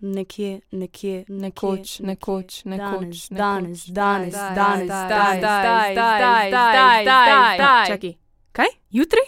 [0.00, 6.50] nekje, nekje, Nekoč, nekoč, nekoč, danes, danes, danes, zdaj, danes, zdaj, danes, zdaj, danes, zdaj,
[6.50, 7.88] danes, zdaj, danes.
[7.88, 8.14] Čakaj,
[8.52, 8.70] kaj?
[8.90, 9.24] Jutri?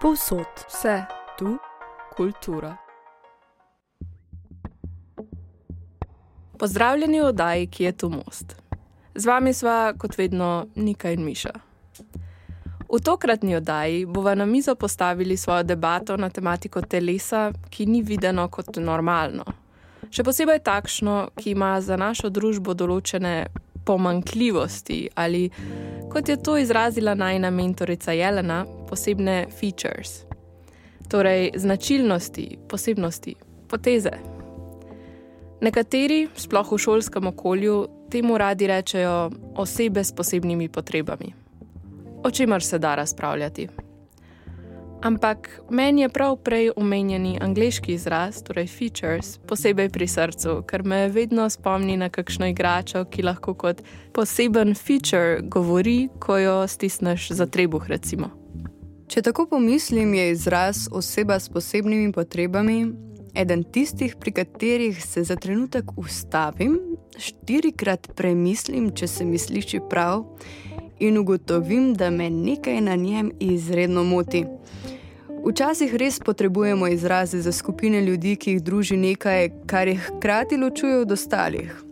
[0.00, 0.46] Povsod.
[0.68, 1.04] Vse,
[1.38, 1.58] Tu?
[2.16, 2.76] kultura.
[6.58, 8.56] Pozdravljeni v oddaji, ki je tu most.
[9.14, 11.52] Z vami sva, kot vedno, Nika in Miša.
[12.92, 18.48] V tokratni oddaji bova na mizo postavili svojo debato na tematiko telesa, ki ni videno
[18.48, 19.61] kot normalno.
[20.12, 23.46] Še posebej takšno, ki ima za našo družbo določene
[23.88, 25.46] pomankljivosti ali,
[26.12, 30.26] kot je to izrazila najna mentorica Jelena, posebne features.
[31.08, 33.34] Torej, značilnosti, posebnosti,
[33.72, 34.12] poteze.
[35.64, 37.76] Nekateri, sploh v šolskem okolju,
[38.12, 41.32] temu radi rečejo osebe s posebnimi potrebami.
[42.24, 43.68] O čemer se da razpravljati.
[45.02, 51.08] Ampak meni je prav prej omenjeni angliški izraz, torej features, posebej pri srcu, ker me
[51.10, 53.82] vedno spomni na kakšno igračo, ki lahko kot
[54.14, 58.30] poseben feature govori, ko jo stisneš za trebuh, recimo.
[59.10, 62.92] Če tako pomislim, je izraz oseba s posebnimi potrebami
[63.34, 66.78] eden tistih, pri katerih se za trenutek ustavim,
[67.18, 70.24] štirikrat premislim, če se mi sliši prav,
[71.02, 74.44] in ugotovim, da me nekaj na njem izredno moti.
[75.46, 80.98] Včasih res potrebujemo izraze za skupine ljudi, ki jih druži nekaj, kar jih hkrati ločuje
[80.98, 81.82] od ostalih.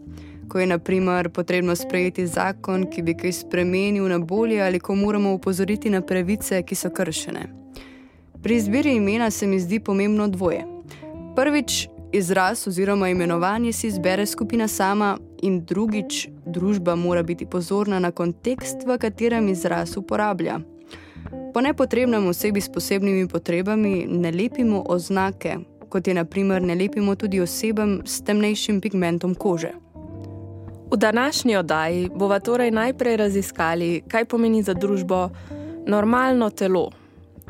[0.49, 4.95] Ko je, na primer, potrebno sprejeti zakon, ki bi kaj spremenil na bolje, ali ko
[4.95, 7.49] moramo upozoriti na pravice, ki so kršene.
[8.43, 10.65] Pri izbiri imena se mi zdi pomembno dvoje.
[11.37, 18.11] Prvič, izraz oziroma imenovanje si izbere skupina sama, in drugič, družba mora biti pozorna na
[18.11, 20.61] kontekst, v katerem izraz uporablja.
[21.55, 27.41] Po nepotrebnem osebi s posebnimi potrebami ne lepimo oznake, kot je naprimer ne lepimo tudi
[27.41, 29.73] osebam s temnejšim pigmentom kože.
[30.91, 35.29] V današnji oddaji bova torej najprej raziskali, kaj pomeni za družbo
[35.87, 36.91] normalno telo,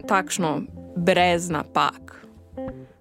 [0.09, 0.61] takšno
[0.97, 2.10] brez napak.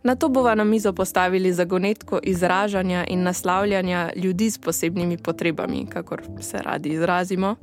[0.03, 6.21] Na to bova na mizo postavili zagonetko izražanja in naslavljanja ljudi s posebnimi potrebami, kakor
[6.41, 7.55] se radi izrazimo,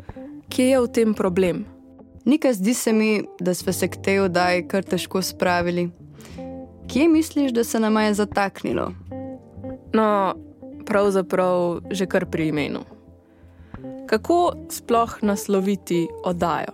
[0.49, 1.65] kje je v tem problem.
[2.25, 5.91] Nika, zdi se mi, da smo se k tej oddaji kar težko spravili.
[6.89, 8.93] Kje misliš, da se nama je zataknilo?
[9.93, 10.35] No,
[10.87, 12.81] pravzaprav že kar pri imenu.
[14.07, 16.73] Kako sploh nasloviti oddajo?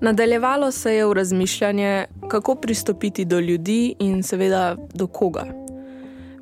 [0.00, 5.44] Nadaljevalo se je v razmišljanje, kako pristopiti do ljudi in seveda do koga.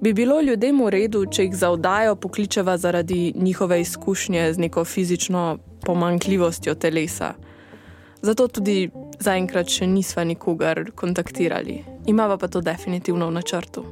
[0.01, 4.85] Bi bilo ljudem v redu, če jih za oddajo pokličeva zaradi njihove izkušnje z neko
[4.85, 7.33] fizično pomankljivostjo telesa.
[8.23, 13.85] Zato tudi zaenkrat še nisva nikogar kontaktirali, imava pa to definitivno v načrtu.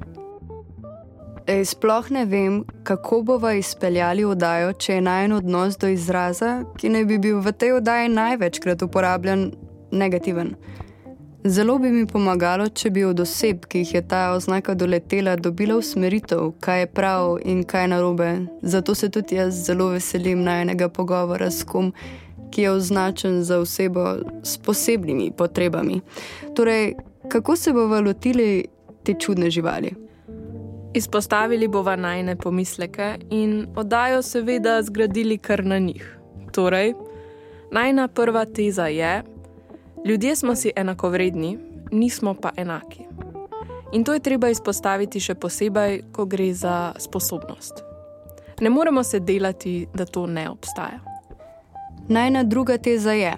[1.46, 6.90] Ej, sploh ne vem, kako bova izpeljali oddajo, če je najen odnos do izraza, ki
[6.90, 9.52] naj bi bil v tej oddaji največkrat uporabljan,
[9.94, 10.56] negativen.
[11.48, 15.76] Zelo bi mi pomagalo, če bi od oseb, ki jih je ta oznaka doletela, dobila
[15.78, 18.30] usmeritev, kaj je prav in kaj je narobe.
[18.62, 21.92] Zato se tudi jaz zelo veselim najenega pogovora s kom,
[22.50, 24.06] ki je označen za osebo
[24.42, 26.00] s posebnimi potrebami.
[26.56, 26.94] Torej,
[27.28, 28.66] kako se bova lotili
[29.04, 29.94] te čudne živali?
[30.94, 36.18] Izpostavili bova najne pomisleke in oddajo seveda zgradili kar na njih.
[36.52, 36.94] Torej,
[37.70, 39.22] najna prva teza je,
[40.06, 41.58] ljudje smo si enakovredni,
[41.90, 43.02] nismo pa enaki.
[43.92, 47.82] In to je treba izpostaviti še posebej, ko gre za sposobnost.
[48.60, 51.00] Ne moremo se delati, da to ne obstaja.
[52.08, 53.34] Najna druga teza je: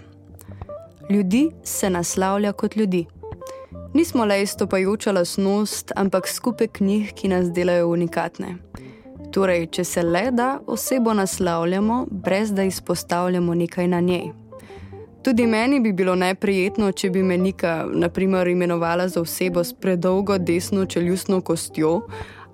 [1.11, 3.07] ljudi se naslavlja kot ljudi.
[3.95, 8.57] Nismo le izstopajoča lasnost, ampak skupek njih, ki nas delajo unikatne.
[9.33, 14.48] Torej, če se le da, osebo naslavljamo, brez da izpostavljamo nekaj na njej.
[15.29, 20.39] Tudi meni bi bilo neprijetno, če bi me Nika, naprimer, imenovala za osebo s predolgo
[20.39, 22.01] desno čeljustno kostjo,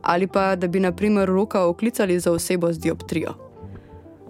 [0.03, 3.35] ali pa da bi, naprimer, roka oklicali za osebo z dioptrijo.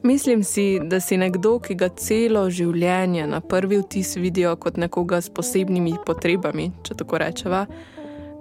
[0.03, 5.23] Mislim si, da si nekdo, ki ga celo življenje na prvi vtis vidijo kot nekoga
[5.25, 7.65] s posebnimi potrebami, če tako rečeva,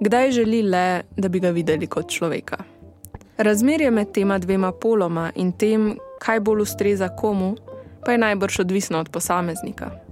[0.03, 2.59] kdaj želi le, da bi ga videli kot človeka.
[3.37, 7.55] Razmerje med tema dvema poloma in tem, kaj bolj ustreza komu,
[8.05, 10.02] pa je najbrž odvisno od posameznika.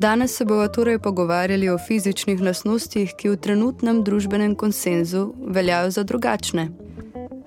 [0.00, 6.04] Danes se bomo torej pogovarjali o fizičnih lastnostih, ki v trenutnem družbenem konsenzu veljajo za
[6.08, 6.70] drugačne.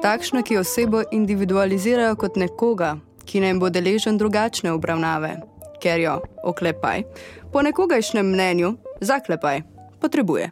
[0.02, 2.92] Takšne, ki osebo individualizirajo kot nekoga,
[3.26, 5.40] ki naj bo deležen drugačne obravnave,
[5.82, 7.08] ker jo, oklepaj,
[7.50, 9.64] po nekogajšnjem mnenju, zaklepaj,
[9.98, 10.52] potrebuje.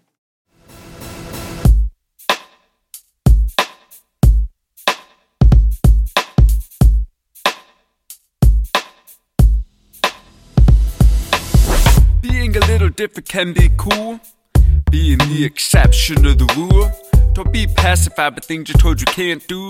[12.95, 14.19] Different can be cool.
[14.89, 16.91] Being the exception of the rule.
[17.33, 19.69] Don't be pacified by things you're told you can't do.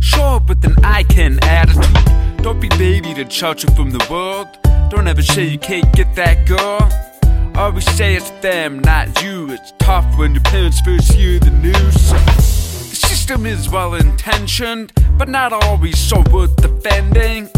[0.00, 2.42] Show up with an I can attitude.
[2.42, 4.48] Don't be babied and sheltered from the world.
[4.90, 6.78] Don't ever say you can't get that girl.
[7.56, 9.50] Always say it's them, not you.
[9.50, 12.10] It's tough when your parents first hear the news.
[12.10, 17.48] The system is well intentioned, but not always so worth defending.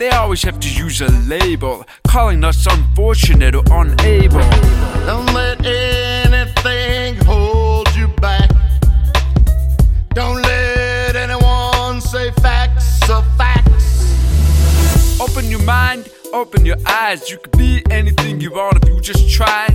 [0.00, 4.40] They always have to use a label, calling us unfortunate or unable.
[5.04, 8.50] Don't let anything hold you back.
[10.14, 15.20] Don't let anyone say facts are facts.
[15.20, 17.28] Open your mind, open your eyes.
[17.28, 19.68] You can be anything you want if you just try.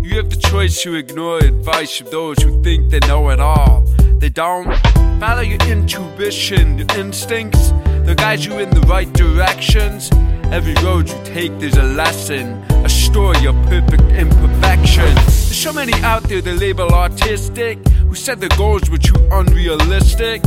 [0.00, 3.84] You have the choice to ignore advice from those who think they know it all.
[4.18, 4.74] They don't.
[5.20, 7.70] Follow your intuition, your instincts.
[8.08, 10.10] They'll guide you in the right directions.
[10.50, 15.14] Every road you take, there's a lesson, a story of perfect imperfection.
[15.14, 20.42] There's so many out there they label artistic, who said their goals were too unrealistic.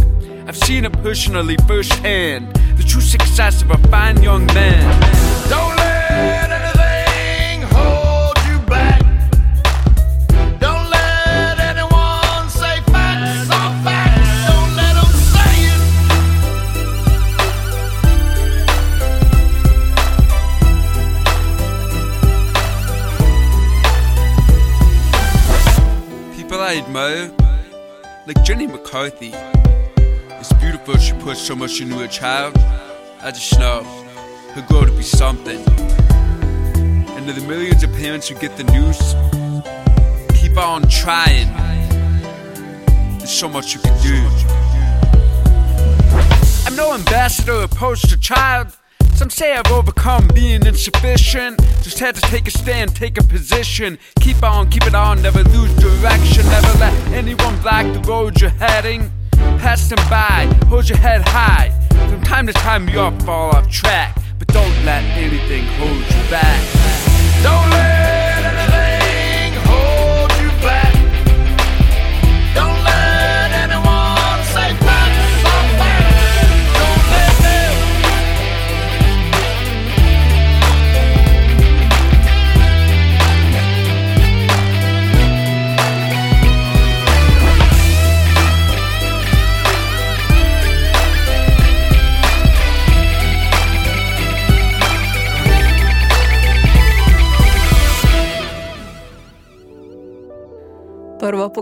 [0.48, 5.00] I've seen it personally firsthand, the true success of a fine young man.
[5.48, 5.91] Don't let
[26.82, 27.32] Admire,
[28.26, 29.32] like Jenny McCarthy.
[30.40, 32.58] It's beautiful she put so much into her child.
[33.22, 33.84] I just know
[34.56, 35.60] he'll grow to be something.
[37.16, 39.00] And to the millions of parents who get the news,
[40.42, 41.50] keep on trying.
[43.20, 44.18] There's so much you can do.
[46.66, 48.76] I'm no ambassador or to child.
[49.22, 51.60] Some say I've overcome being insufficient.
[51.84, 54.00] Just had to take a stand, take a position.
[54.20, 56.44] Keep on, keep it on, never lose direction.
[56.48, 59.12] Never let anyone block the road you're heading.
[59.60, 61.70] Pass them by, hold your head high.
[62.10, 64.18] From time to time, you'll fall off track.
[64.40, 66.60] But don't let anything hold you back.
[67.44, 68.11] Don't let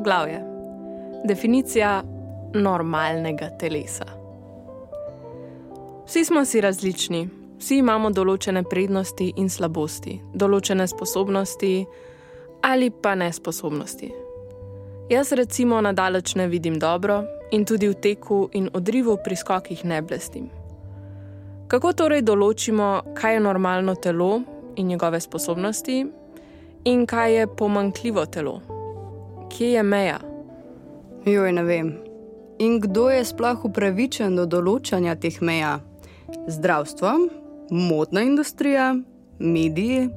[0.10, 0.44] poglavje.
[1.24, 2.04] Definicija
[2.54, 4.06] normalnega telesa.
[6.06, 7.28] Vsi smo si različni,
[7.60, 11.86] vsi imamo določene prednosti in slabosti, določene sposobnosti
[12.66, 14.10] ali pa nesposobnosti.
[15.10, 17.22] Jaz recimo nadaleč ne vidim dobro
[17.52, 20.50] in tudi v teku in odrivu pri skokih ne blestim.
[21.70, 24.42] Kako torej določimo, kaj je normalno telo
[24.76, 26.02] in njegove sposobnosti,
[26.86, 28.79] in kaj je pomankljivo telo?
[29.50, 30.20] Kje je meja?
[31.26, 31.94] Joj, ne vem.
[32.60, 35.80] In kdo je sploh upravičen do določanja teh meja?
[36.48, 37.12] Zdravstvo,
[37.72, 38.92] modna industrija,
[39.40, 40.10] mediji.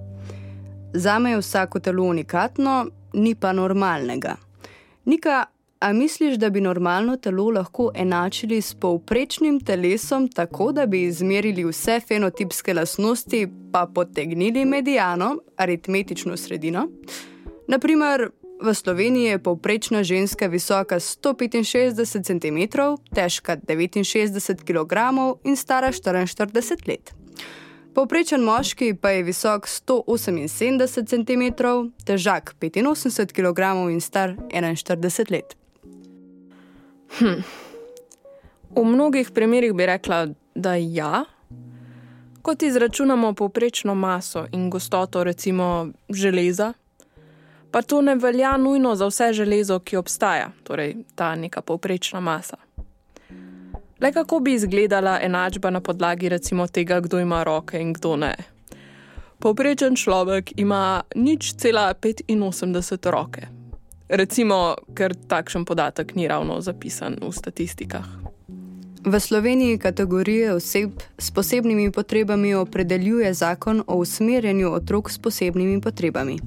[0.92, 2.74] Za me je vsako telo unikatno,
[3.14, 4.36] ni pa normalnega.
[5.04, 5.44] Nika,
[5.80, 11.64] a misliš, da bi normalno telo lahko enačili s povprečnim telesom, tako da bi izmerili
[11.64, 16.86] vse fenotipske lastnosti, pa potegnili medijano, aritmetično sredino?
[17.68, 18.28] Naprimer,
[18.62, 22.58] v Sloveniji je povprečna ženska visoka 165 cm,
[23.14, 24.94] težka 69 kg
[25.44, 27.12] in stara 44 let.
[27.94, 31.44] Povprečen moški pa je visok 178 cm,
[32.06, 33.60] težak 85 kg
[33.92, 35.56] in star 41 let.
[38.72, 41.24] V mnogih primerjih bi rekla, da ja.
[42.42, 46.72] Kot izračunamo povprečno maso in gostoto, recimo železa,
[47.72, 52.56] pa to ne velja nujno za vse železo, ki obstaja, torej ta neka povprečna masa.
[54.00, 58.34] Le kako bi izgledala enačba na podlagi recimo tega, kdo ima roke in kdo ne.
[59.38, 63.46] Povprečen človek ima nič cela 85 roke.
[64.08, 68.04] Recimo, ker takšen podatek ni ravno zapisan v statistikah.
[69.04, 76.38] V Sloveniji kategorije oseb s posebnimi potrebami opredeljuje zakon o usmerjanju otrok s posebnimi potrebami.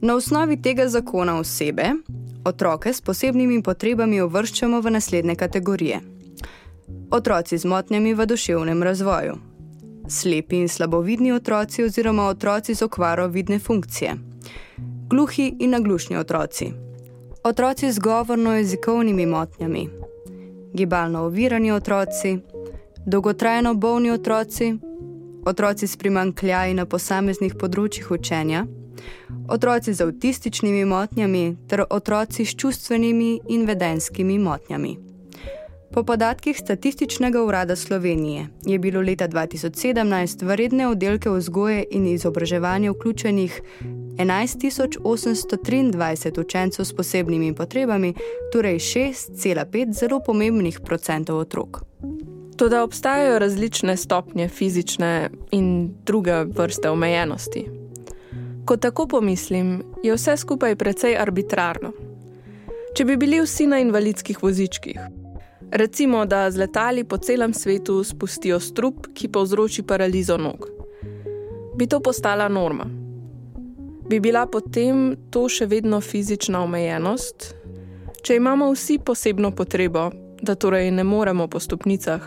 [0.00, 1.84] Na osnovi tega zakona osebe,
[2.44, 6.00] otroke s posebnimi potrebami uvrščamo v naslednje kategorije:
[7.10, 9.36] otroci z motnjami v duševnem razvoju,
[10.08, 14.16] slepi in slabovidni otroci oziroma otroci z okvaro vidne funkcije,
[15.08, 16.72] Gluhi in naglušni otroci.
[17.44, 19.88] Otroci z govorno-jezikovnimi motnjami.
[20.74, 22.38] Gibalno ovirani otroci.
[23.06, 24.74] Dolgotrajno bolni otroci.
[25.44, 28.66] Otroci s primankljaji na posameznih področjih učenja.
[29.48, 35.06] Otroci z avtističnimi motnjami ter otroci s čustvenimi in vedenskimi motnjami.
[35.92, 42.90] Po podatkih Statističnega urada Slovenije je bilo leta 2017 v redne oddelke vzgoje in izobraževanja
[42.90, 43.62] vključenih
[44.16, 48.14] 11.823 učencev s posebnimi potrebami,
[48.52, 51.80] torej 6,5 zelo pomembnih procentov otrok.
[52.56, 57.85] Toda obstajajo različne stopnje fizične in druge vrste omejenosti.
[58.66, 61.92] Ko tako pomislim, je vse skupaj precej arbitrarno.
[62.98, 64.96] Če bi bili vsi na invalidskih vozičkih,
[65.70, 70.66] recimo da z letali po celem svetu spustijo strup, ki povzroči paralizo nog,
[71.78, 72.88] bi to postala norma.
[74.08, 77.52] Bi bila potem to še vedno fizična omejenost?
[78.22, 80.08] Če imamo vsi posebno potrebo,
[80.42, 82.26] da torej ne moremo po stopnicah,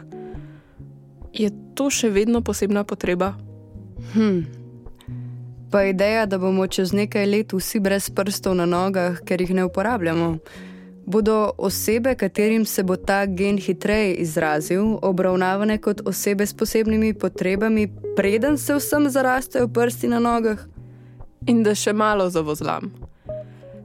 [1.34, 3.34] je to še vedno posebna potreba?
[4.14, 4.59] Hm.
[5.72, 9.66] Pa ideja, da bomo čez nekaj let vsi brez prstov na nogah, ker jih ne
[9.66, 10.38] uporabljamo.
[11.06, 17.88] Bodo osebe, katerim se bo ta gen hitreje izrazil, obravnavane kot osebe s posebnimi potrebami,
[18.16, 20.66] preden se vsem zarastejo prsti na nogah?
[21.48, 22.90] In da še malo zavozlam.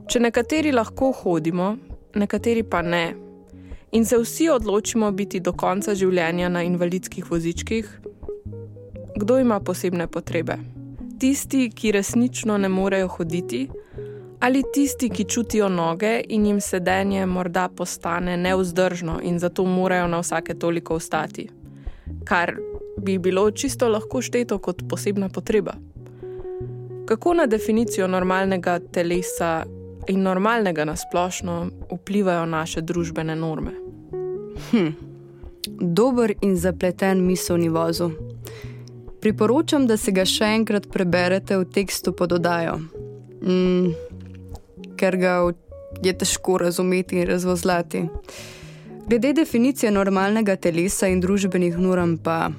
[0.09, 1.75] Če nekateri lahko hodimo,
[2.15, 3.15] nekateri pa ne,
[3.91, 7.99] in se vsi odločimo biti do konca življenja na invalidskih vozičkih,
[9.15, 10.74] kdo ima posebne potrebe?
[11.19, 13.69] Tisti, ki resnično ne morejo hoditi,
[14.39, 20.19] ali tisti, ki čutijo noge in jim sedenje morda postane neuzdržno in zato morajo na
[20.19, 21.49] vsake toliko ostati,
[22.23, 22.55] kar
[22.97, 25.73] bi bilo čisto lahko šteto kot posebna potreba.
[27.05, 29.63] Kako na definicijo normalnega telesa
[30.07, 33.71] in normalnega nasplošno vplivajo naše družbene norme?
[34.71, 34.87] Hm.
[35.81, 38.11] Dober in zapleten miselni vozu.
[39.25, 42.75] Priporočam, da se ga še enkrat preberete v tekstu pod odajo,
[43.41, 43.87] mm,
[45.01, 45.31] ker ga
[46.05, 48.03] je težko razumeti in razvozlati.
[49.09, 52.51] Glede definicije normalnega telesa in družbenih norm pa.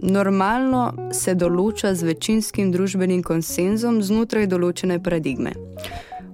[0.00, 5.52] Normalno se določa z večinskim družbenim konsenzom znotraj določene paradigme.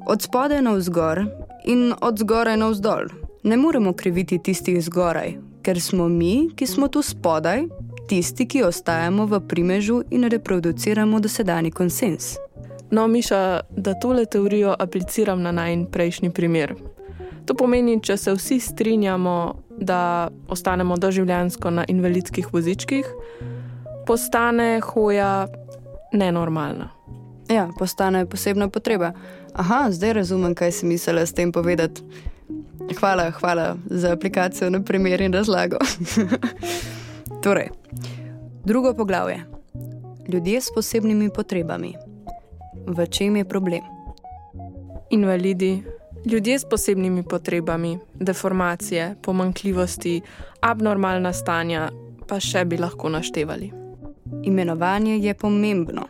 [0.06, 1.26] Od spodaj na vzgor
[1.66, 3.10] in od zgoraj na vzdolj.
[3.42, 7.66] Ne moremo kriviti tistih zgoraj, ker smo mi, ki smo tu spodaj,
[8.12, 12.36] tisti, ki ostajamo v primežu in reproduciramo dosedani konsens.
[12.90, 16.74] No, Miša, da tole teorijo apliciram na najn prejšnji primer.
[17.46, 23.08] To pomeni, če se vsi strinjamo, da ostanemo doživljensko na invalidskih vozičkih,
[24.06, 25.48] postane hoja
[26.12, 26.90] nenormalna.
[27.48, 29.14] Ja, postane posebna potreba.
[29.54, 32.04] Aha, zdaj razumem, kaj si mislila s tem povedati.
[33.00, 35.80] Hvala, hvala za aplikacijo na primer in razlago.
[37.42, 37.68] torej,
[38.64, 39.44] drugo poglavje.
[40.28, 41.94] Ljudje s posebnimi potrebami.
[42.86, 43.82] V čem je problem?
[45.10, 45.82] Invalidi,
[46.26, 50.20] ljudje s posebnimi potrebami, deformacije, pomankljivosti,
[50.60, 51.90] abnormalna stanja,
[52.28, 53.72] pa še bi lahko naštevali.
[54.42, 56.06] Imenovanje je pomembno.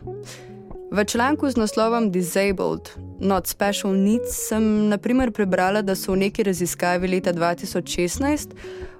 [0.93, 6.43] V članku z naslovom Disabled, Not Special Needs sem naprimer prebrala, da so v neki
[6.43, 8.49] raziskavi leta 2016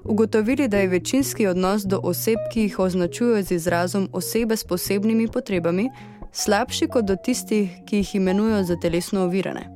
[0.04, 5.28] ugotovili, da je večinski odnos do oseb, ki jih označujejo z izrazom osebe s posebnimi
[5.28, 5.90] potrebami,
[6.32, 9.70] slabši kot do tistih, ki jih imenujejo za telesno ovirane.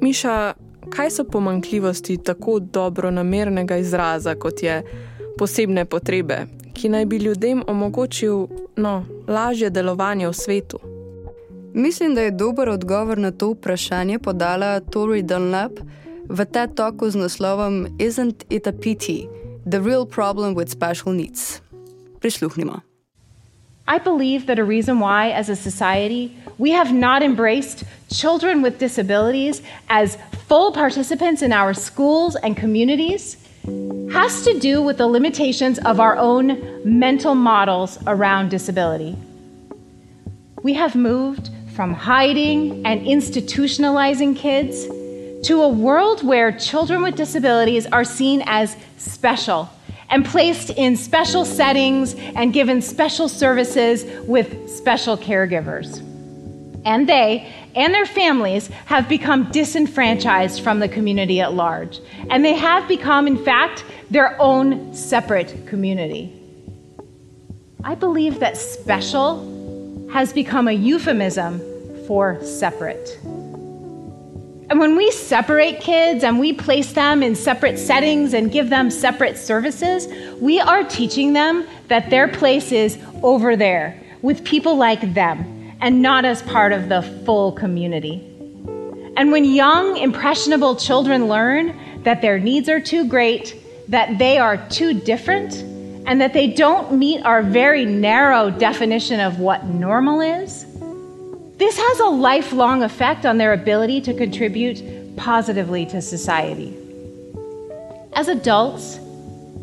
[0.00, 0.54] Miša,
[0.90, 4.82] kaj so pomankljivosti tako dobro namernega izraza, kot je
[5.38, 8.46] posebne potrebe, ki naj bi ljudem omogočil
[8.76, 10.97] no, lažje delovanje v svetu?
[11.78, 15.72] Mislim, da je dober odgovor na to vprašanje podala Tori Dunlap
[16.28, 19.28] v TED Talku z naslovom Isn't it a pity?
[19.70, 21.60] The real problem with special needs.
[22.20, 22.80] Prisluhnimo.
[23.86, 28.78] I believe that a reason why, as a society, we have not embraced children with
[28.78, 30.18] disabilities as
[30.48, 33.36] full participants in our schools and communities
[34.12, 39.14] has to do with the limitations of our own mental models around disability.
[40.64, 44.88] We have moved from hiding and institutionalizing kids
[45.46, 49.70] to a world where children with disabilities are seen as special
[50.10, 56.00] and placed in special settings and given special services with special caregivers.
[56.84, 62.00] And they and their families have become disenfranchised from the community at large.
[62.28, 66.34] And they have become, in fact, their own separate community.
[67.84, 71.60] I believe that special has become a euphemism
[72.08, 73.18] for separate.
[74.70, 78.90] And when we separate kids and we place them in separate settings and give them
[78.90, 80.08] separate services,
[80.40, 86.00] we are teaching them that their place is over there with people like them and
[86.00, 88.24] not as part of the full community.
[89.18, 93.54] And when young, impressionable children learn that their needs are too great,
[93.88, 95.54] that they are too different,
[96.06, 100.64] and that they don't meet our very narrow definition of what normal is,
[101.58, 106.72] this has a lifelong effect on their ability to contribute positively to society.
[108.12, 109.00] As adults,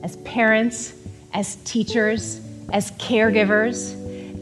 [0.04, 0.94] as parents,
[1.34, 2.42] as teachers,
[2.74, 3.96] as caregivers,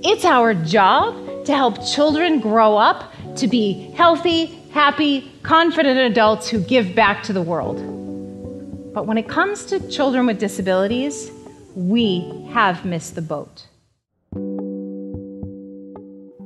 [0.03, 6.59] it's our job to help children grow up to be healthy, happy, confident adults who
[6.59, 7.77] give back to the world.
[8.93, 11.31] But when it comes to children with disabilities,
[11.75, 13.67] we have missed the boat.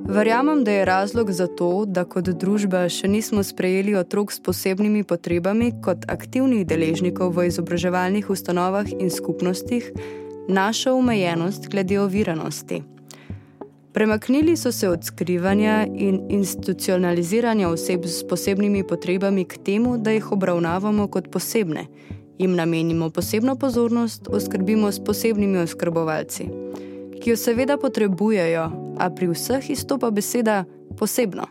[0.08, 5.02] Verjamem, da je razlog za to, da kot družba še nismo sprejeli otrok s posebnimi
[5.04, 9.90] potrebami kot aktivnih deležnikov v izobraževalnih ustanovah in skupnostih,
[10.48, 12.80] naša omejenost glede oviranosti.
[13.92, 20.32] Premaknili so se od skrivanja in institucionaliziranja oseb s posebnimi potrebami k temu, da jih
[20.32, 21.84] obravnavamo kot posebne,
[22.38, 26.48] jim namenimo posebno pozornost, oskrbimo s posebnimi oskrbovalci,
[27.20, 30.64] ki jo seveda potrebujejo, a pri vseh izstopa beseda
[30.98, 31.46] posebno.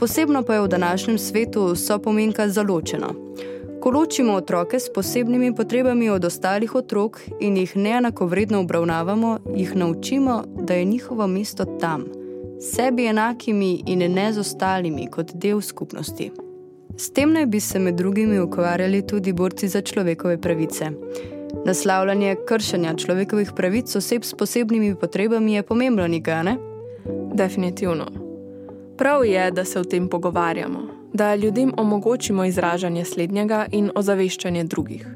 [0.00, 3.14] Posebno pa je v današnjem svetu so pomenka zaločeno.
[3.80, 10.44] Ko ločimo otroke s posebnimi potrebami od ostalih otrok in jih neenakovredno obravnavamo, jih naučimo,
[10.62, 12.04] da je njihovo mesto tam,
[12.60, 16.30] sebi enakimi in ne z ostalimi kot del skupnosti.
[16.96, 20.90] S tem naj bi se med drugimi ukvarjali tudi borci za človekove pravice.
[21.64, 26.56] Naslavljanje kršenja človekovih pravic oseb s posebnimi potrebami je pomembno, nikaj ne?
[27.34, 28.06] Definitivno.
[28.98, 30.78] Prav je, da se o tem pogovarjamo,
[31.12, 35.06] da ljudem omogočimo izražanje slednjega in ozaveščanje drugih.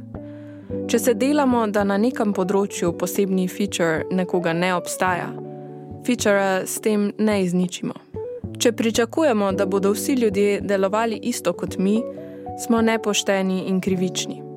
[0.88, 5.28] Če se delamo, da na nekem področju posebni feature nekoga ne obstaja,
[6.06, 7.94] feature s tem ne izničimo.
[8.58, 12.00] Če pričakujemo, da bodo vsi ljudje delovali isto kot mi,
[12.64, 14.47] smo nepošteni in krivični.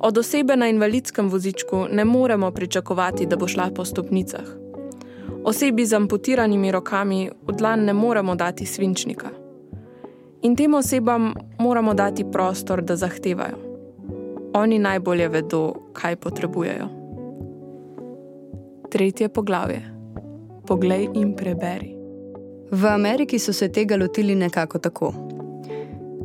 [0.00, 4.44] Od osebe na invalidskem vozičku ne moremo pričakovati, da bo šla po stopnicah.
[5.44, 9.28] Osebi z amputiranimi rokami v dlan ne moremo dati svinčnika.
[10.42, 13.56] In tem osebam moramo dati prostor, da zahtevajo.
[14.54, 16.88] Oni najbolje vedo, kaj potrebujejo.
[18.90, 19.82] Tretje poglavje.
[20.66, 21.94] Poglej in preberi.
[22.70, 25.12] V Ameriki so se tega lotili nekako tako.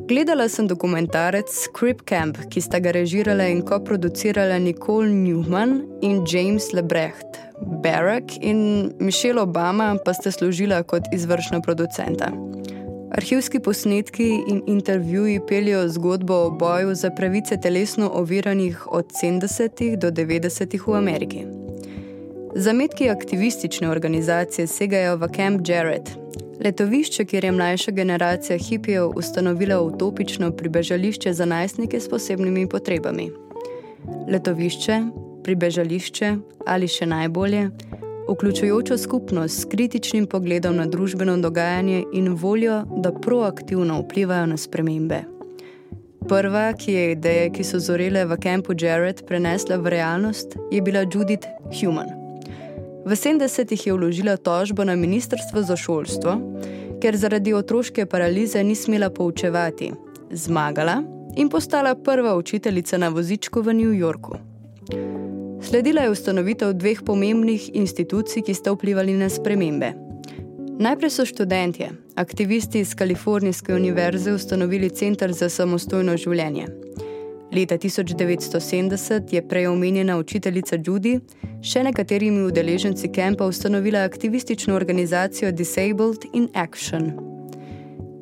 [0.08, 6.74] Gledala sem dokumentarec Crip Camp, ki sta ga režirala in koproducirala Nicole Newman in James
[6.74, 7.40] Lebrecht.
[7.84, 12.34] Barack in Michelle Obama pa sta služila kot izvršna producenta.
[13.16, 19.98] Arhivski posnetki in intervjuji peljejo zgodbo o boju za pravice telesno oviranih od 70.
[19.98, 20.80] do 90.
[20.88, 21.46] v Ameriki.
[22.56, 26.23] Zametki aktivistične organizacije segajo v Camp Jarrett,
[26.64, 33.32] letovišče, kjer je mlajša generacija hipijev ustanovila utopično pribežališče za najstnike s posebnimi potrebami.
[34.32, 35.02] Letovišče,
[35.44, 36.36] pribežališče
[36.68, 37.70] ali še najbolje,
[38.30, 45.24] vključujočo skupnost s kritičnim pogledom na družbeno dogajanje in voljo, da proaktivno vplivajo na spremembe.
[46.30, 51.04] Prva, ki je ideje, ki so zorele v kampu Jarrett, prenesla v realnost, je bila
[51.04, 51.48] Judith
[51.82, 52.23] Human.
[53.06, 56.40] V 70-ih je vložila tožbo na Ministrstvo za šolstvo,
[57.04, 59.92] ker zaradi otroške paralize ni smela poučevati,
[60.32, 61.04] zmagala
[61.36, 64.40] in postala prva učiteljica na vozičku v New Yorku.
[65.62, 69.94] Sledila je ustanovitev dveh pomembnih institucij, ki sta vplivali na spremembe.
[70.80, 76.68] Najprej so študentje, aktivisti iz Kalifornijske univerze, ustanovili Center za samostojno življenje.
[77.54, 81.20] Leta 1970 je prej omenjena učiteljica Judy
[81.62, 87.12] še nekaterimi udeleženci kampa ustanovila aktivistično organizacijo Disabled in Action.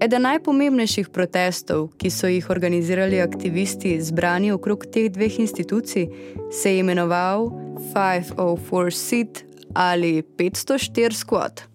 [0.03, 6.09] Eden najpomembnejših protestov, ki so jih organizirali aktivisti zbrani okrog teh dveh institucij,
[6.51, 7.51] se je imenoval
[7.95, 11.70] 504 Sit ali 504 Squad.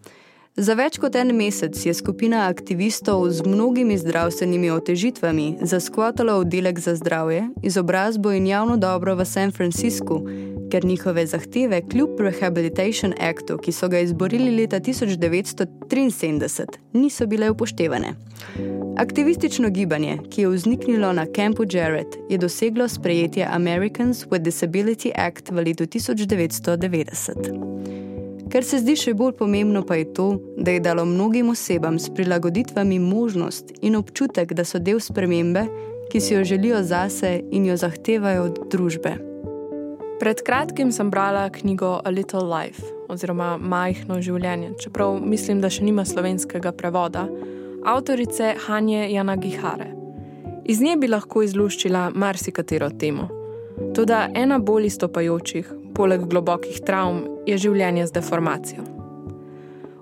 [0.57, 6.97] Za več kot en mesec je skupina aktivistov z mnogimi zdravstvenimi otežitvami zaskvatala oddelek za
[6.97, 10.25] zdravje, izobrazbo in javno dobro v San Franciscu,
[10.73, 16.65] ker njihove zahteve kljub Rehabilitation Actu, ki so ga izborili leta 1973,
[16.97, 18.17] niso bile upoštevane.
[18.97, 25.53] Aktivistično gibanje, ki je vzniknilo na kampu Jarrett, je doseglo sprejetje Americans with Disability Act
[25.53, 28.06] v letu 1990.
[28.57, 30.25] Kar se zdi še bolj pomembno, pa je to,
[30.57, 35.67] da je dalo mnogim osebam s prilagoditvami možnost in občutek, da so del spremembe,
[36.09, 39.13] ki si jo želijo zase in jo zahtevajo od družbe.
[40.23, 42.81] Pred kratkim sem brala knjigo A Little Life,
[43.13, 47.29] oziroma Majhno življenje, čeprav mislim, da še nima slovenskega prevoda,
[47.85, 49.93] avtorice Hanje Janagihare.
[50.65, 53.29] Iz nje bi lahko izluščila marsikatero temo.
[53.93, 58.85] Toda ena bolj istopajočih, poleg globokih travm, je življenje z deformacijo.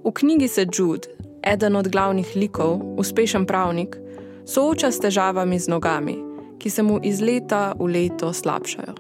[0.05, 1.09] V knjigi se Jude,
[1.43, 3.97] eden od glavnih likov, uspešen pravnik,
[4.45, 6.17] sooča s težavami z nogami,
[6.59, 8.95] ki se mu iz leta v leto slabšajo.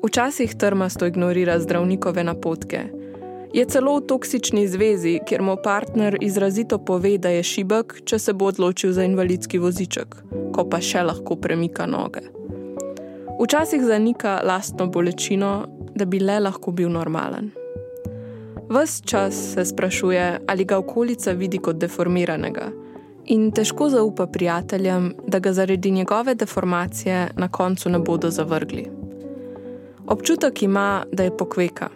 [0.00, 2.88] Včasih trmasto ignorira zdravnikove napotke.
[3.52, 8.32] Je celo v toksični zvezi, kjer mu partner izrazito pove, da je šibek, če se
[8.32, 10.16] bo odločil za invalidski voziček,
[10.54, 12.39] ko pa še lahko premika noge.
[13.40, 17.50] Včasih zanika lastno bolečino, da bi le lahko bil normalen.
[18.68, 22.66] Ves čas se sprašuje, ali ga okolica vidi kot deformiranega,
[23.24, 28.90] in težko zaupa prijateljem, da ga zaradi njegove deformacije na koncu ne bodo zavrgli.
[30.06, 31.88] Občutek ima, da je pokveka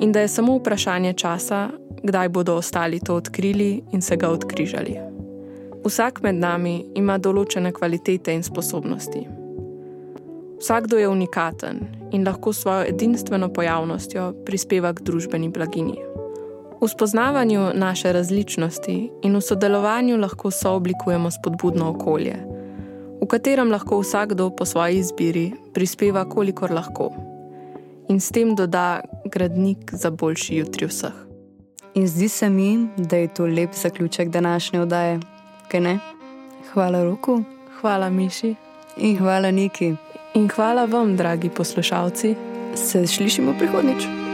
[0.00, 1.68] in da je samo vprašanje časa,
[2.02, 4.96] kdaj bodo ostali to odkrili in se ga odkrižali.
[5.84, 9.35] Vsak med nami ima določene kvalitete in sposobnosti.
[10.58, 11.80] Vsakdo je unikaten
[12.12, 15.98] in lahko svojo edinstveno pojavnostjo prispeva k družbeni blaginji.
[16.80, 22.36] V spoznavanju naše različnosti in v sodelovanju lahko sooblikujemo spodbudno okolje,
[23.22, 27.10] v katerem lahko vsakdo po svoji izbiri prispeva, kolikor lahko
[28.08, 31.14] in s tem doda gradnik za boljši jutri vseh.
[31.94, 35.20] In zdi se mi, da je to lep zaključek današnje oddaje.
[35.68, 35.98] Kaj ne?
[36.72, 37.42] Hvala Roku
[37.80, 38.54] Hvala, Miši,
[38.96, 40.05] in hvala Niki.
[40.36, 42.34] In hvala vam, dragi poslušalci.
[42.74, 44.25] Se slišimo prihodnič.